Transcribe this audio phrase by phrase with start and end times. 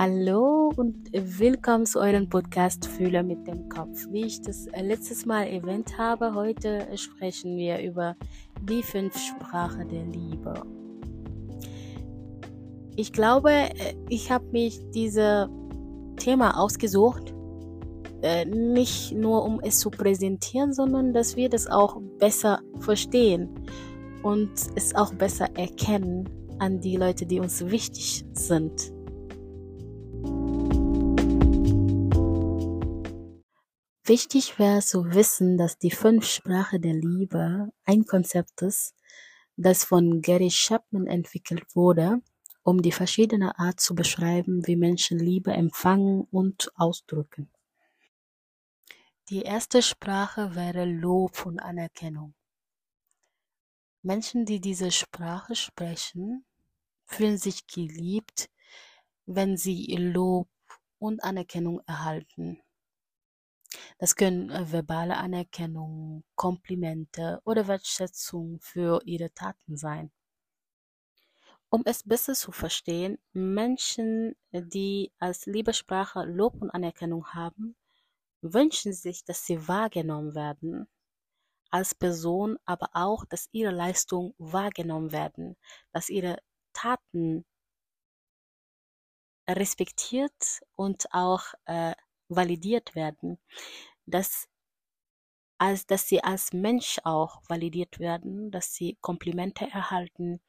[0.00, 4.06] Hallo und willkommen zu eurem Podcast Fühler mit dem Kopf.
[4.10, 8.14] Wie ich das äh, letztes Mal erwähnt habe, heute sprechen wir über
[8.62, 10.62] die fünf Sprachen der Liebe.
[12.94, 15.48] Ich glaube, äh, ich habe mich dieses
[16.16, 17.34] Thema ausgesucht,
[18.22, 23.48] äh, nicht nur um es zu präsentieren, sondern dass wir das auch besser verstehen
[24.22, 26.28] und es auch besser erkennen
[26.60, 28.92] an die Leute, die uns wichtig sind.
[34.08, 38.94] Wichtig wäre zu wissen, dass die fünf Sprache der Liebe ein Konzept ist,
[39.56, 42.22] das von Gary Chapman entwickelt wurde,
[42.62, 47.52] um die verschiedene Art zu beschreiben, wie Menschen Liebe empfangen und ausdrücken.
[49.28, 52.32] Die erste Sprache wäre Lob und Anerkennung.
[54.00, 56.46] Menschen, die diese Sprache sprechen,
[57.04, 58.48] fühlen sich geliebt,
[59.26, 60.48] wenn sie Lob
[60.98, 62.62] und Anerkennung erhalten.
[63.98, 70.10] Das können äh, verbale Anerkennung, Komplimente oder Wertschätzung für ihre Taten sein.
[71.70, 77.76] Um es besser zu verstehen, Menschen, die als Liebessprache Lob und Anerkennung haben,
[78.40, 80.88] wünschen sich, dass sie wahrgenommen werden
[81.70, 85.56] als Person, aber auch, dass ihre Leistungen wahrgenommen werden,
[85.92, 86.38] dass ihre
[86.72, 87.44] Taten
[89.48, 91.94] respektiert und auch äh,
[92.28, 93.38] validiert werden,
[94.06, 94.48] dass,
[95.58, 100.40] als, dass sie als Mensch auch validiert werden, dass sie Komplimente erhalten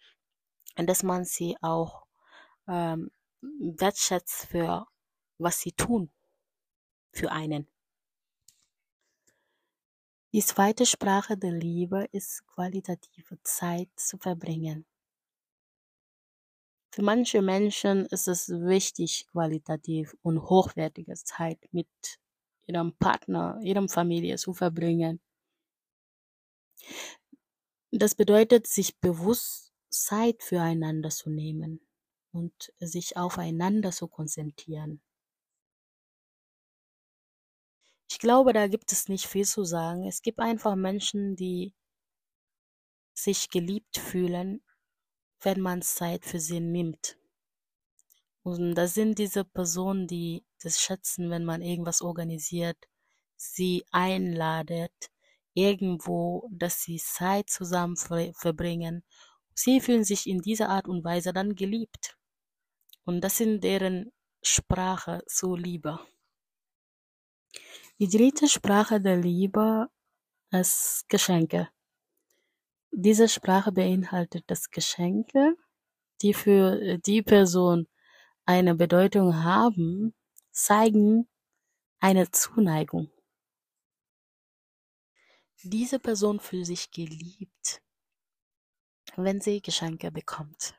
[0.78, 2.06] und dass man sie auch
[2.68, 4.86] ähm, wertschätzt für
[5.40, 6.12] was sie tun
[7.12, 7.68] für einen.
[10.32, 14.86] Die zweite Sprache der Liebe ist qualitative Zeit zu verbringen.
[16.92, 21.88] Für manche Menschen ist es wichtig, qualitativ und hochwertige Zeit mit
[22.66, 25.22] ihrem Partner, ihrem Familie zu verbringen.
[27.92, 31.80] Das bedeutet, sich bewusst Zeit füreinander zu nehmen
[32.32, 35.02] und sich aufeinander zu konzentrieren.
[38.10, 40.08] Ich glaube, da gibt es nicht viel zu sagen.
[40.08, 41.74] Es gibt einfach Menschen, die
[43.14, 44.62] sich geliebt fühlen
[45.42, 47.18] wenn man Zeit für sie nimmt.
[48.44, 52.78] Und das sind diese Personen, die das schätzen, wenn man irgendwas organisiert,
[53.36, 55.12] sie einladet,
[55.54, 59.04] irgendwo, dass sie Zeit zusammen verbringen.
[59.54, 62.18] Sie fühlen sich in dieser Art und Weise dann geliebt.
[63.04, 64.12] Und das sind deren
[64.42, 66.00] Sprache zur Liebe.
[68.00, 69.90] Die dritte Sprache der Liebe
[70.52, 71.70] ist Geschenke.
[72.92, 75.56] Diese Sprache beinhaltet das Geschenke,
[76.22, 77.88] die für äh, die Person
[78.46, 80.16] eine Bedeutung haben,
[80.52, 81.28] zeigen
[82.00, 83.12] eine Zuneigung.
[85.64, 87.82] Diese Person fühlt sich geliebt,
[89.18, 90.74] wenn sie Geschenke bekommt.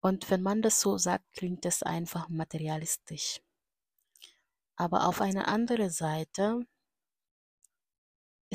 [0.00, 3.40] Und wenn man das so sagt, klingt es einfach materialistisch.
[4.74, 6.66] Aber auf einer anderen Seite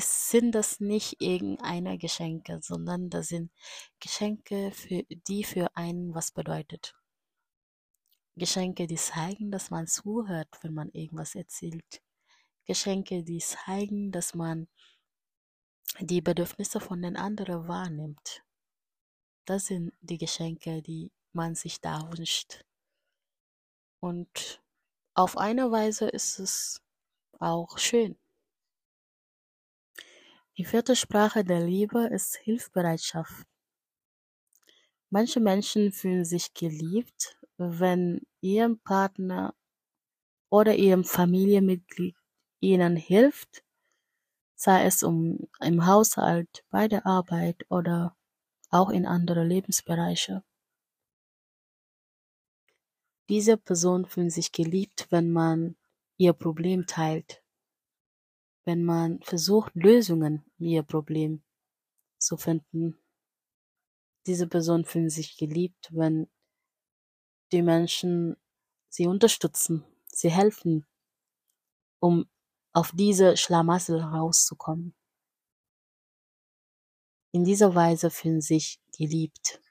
[0.00, 3.50] sind das nicht irgendeine Geschenke, sondern das sind
[4.00, 6.94] Geschenke, für, die für einen was bedeutet.
[8.36, 12.02] Geschenke, die zeigen, dass man zuhört, wenn man irgendwas erzählt.
[12.64, 14.68] Geschenke, die zeigen, dass man
[16.00, 18.44] die Bedürfnisse von den anderen wahrnimmt.
[19.46, 22.64] Das sind die Geschenke, die man sich da wünscht.
[24.00, 24.62] Und
[25.14, 26.80] auf eine Weise ist es
[27.40, 28.16] auch schön.
[30.58, 33.46] Die vierte Sprache der Liebe ist Hilfsbereitschaft.
[35.08, 39.54] Manche Menschen fühlen sich geliebt, wenn ihrem Partner
[40.50, 42.16] oder ihrem Familienmitglied
[42.58, 43.62] ihnen hilft,
[44.56, 48.16] sei es um im Haushalt, bei der Arbeit oder
[48.70, 50.42] auch in andere Lebensbereiche.
[53.28, 55.76] Diese Person fühlt sich geliebt, wenn man
[56.16, 57.44] ihr Problem teilt
[58.68, 61.42] wenn man versucht, Lösungen ihr Problem
[62.18, 62.98] zu finden.
[64.26, 66.28] Diese Personen fühlen sich geliebt, wenn
[67.50, 68.36] die Menschen
[68.90, 70.86] sie unterstützen, sie helfen,
[71.98, 72.28] um
[72.74, 74.94] auf diese Schlamassel rauszukommen.
[77.32, 79.62] In dieser Weise fühlen sich geliebt.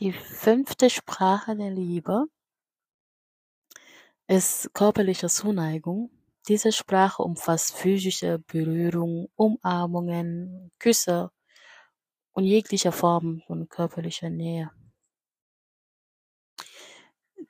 [0.00, 2.26] Die fünfte Sprache der Liebe
[4.26, 6.10] ist körperliche Zuneigung.
[6.48, 11.30] Diese Sprache umfasst physische Berührung, Umarmungen, Küsse
[12.32, 14.70] und jeglicher Form von körperlicher Nähe.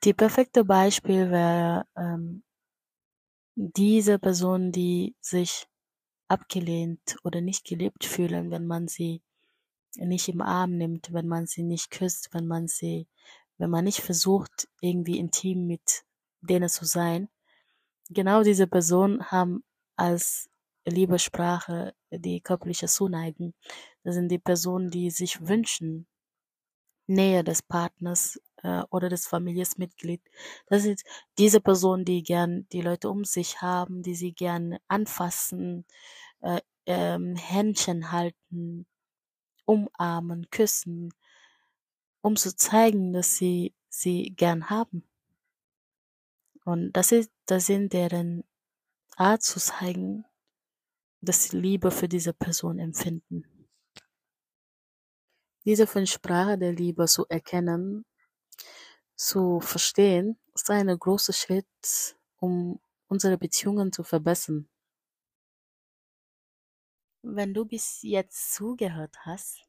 [0.03, 2.43] Die perfekte Beispiel wäre ähm,
[3.55, 5.67] diese Person, die sich
[6.27, 9.21] abgelehnt oder nicht geliebt fühlen, wenn man sie
[9.95, 13.07] nicht im Arm nimmt, wenn man sie nicht küsst, wenn man sie,
[13.57, 16.03] wenn man nicht versucht, irgendwie intim mit
[16.43, 17.29] denen zu sein.
[18.09, 19.63] Genau diese Personen haben
[19.97, 20.49] als
[20.85, 23.53] Liebessprache die körperliche Zuneigung.
[24.03, 26.07] Das sind die Personen, die sich wünschen,
[27.07, 30.23] Nähe des Partners äh, oder des Familienmitglieds.
[30.67, 31.01] Das sind
[31.37, 35.85] diese Personen, die gern die Leute um sich haben, die sie gern anfassen,
[36.41, 38.85] äh, ähm, Händchen halten,
[39.65, 41.11] umarmen, küssen,
[42.21, 45.07] um zu zeigen, dass sie sie gern haben.
[46.65, 48.43] Und das ist, das sind deren
[49.15, 50.25] Art zu zeigen,
[51.21, 53.67] dass sie Liebe für diese Person empfinden.
[55.65, 58.05] Diese fünf Sprache der Liebe zu erkennen,
[59.15, 64.67] zu verstehen, ist ein großer Schritt, um unsere Beziehungen zu verbessern.
[67.21, 69.61] Wenn du bis jetzt zugehört hast,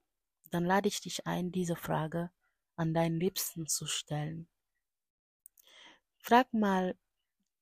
[0.50, 2.30] dann lade ich dich ein, diese Frage
[2.76, 4.48] an deinen Liebsten zu stellen.
[6.26, 6.96] Frag mal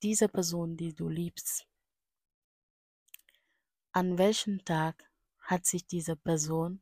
[0.04, 1.66] diese Person, die du liebst,
[3.90, 5.10] an welchem Tag
[5.40, 6.80] hat sich diese Person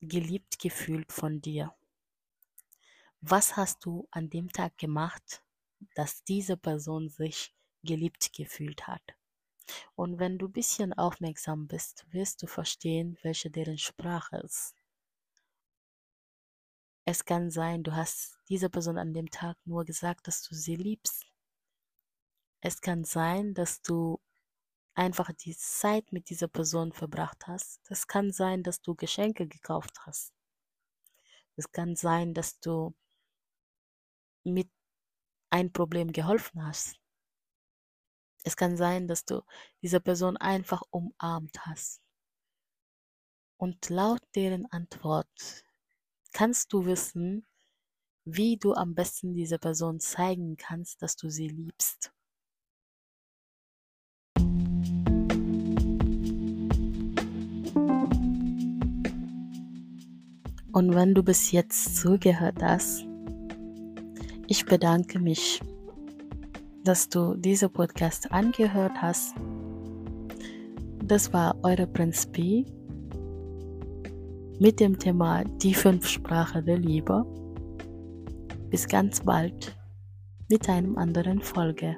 [0.00, 1.74] geliebt gefühlt von dir?
[3.20, 5.42] Was hast du an dem Tag gemacht,
[5.96, 7.52] dass diese Person sich
[7.82, 9.16] geliebt gefühlt hat?
[9.96, 14.75] Und wenn du ein bisschen aufmerksam bist, wirst du verstehen, welche deren Sprache ist.
[17.08, 20.74] Es kann sein, du hast dieser Person an dem Tag nur gesagt, dass du sie
[20.74, 21.24] liebst.
[22.60, 24.20] Es kann sein, dass du
[24.94, 27.80] einfach die Zeit mit dieser Person verbracht hast.
[27.90, 30.34] Es kann sein, dass du Geschenke gekauft hast.
[31.54, 32.92] Es kann sein, dass du
[34.42, 34.68] mit
[35.50, 36.96] ein Problem geholfen hast.
[38.42, 39.42] Es kann sein, dass du
[39.80, 42.02] diese Person einfach umarmt hast.
[43.58, 45.65] Und laut deren Antwort
[46.36, 47.46] kannst du wissen,
[48.26, 52.12] wie du am besten dieser Person zeigen kannst, dass du sie liebst.
[60.72, 63.06] Und wenn du bis jetzt zugehört hast,
[64.46, 65.62] ich bedanke mich
[66.86, 69.34] dass du diese Podcast angehört hast.
[71.02, 72.64] Das war eure Prinz B
[74.58, 77.24] mit dem Thema die fünf Sprache der Liebe.
[78.70, 79.76] Bis ganz bald
[80.48, 81.96] mit einem anderen Folge.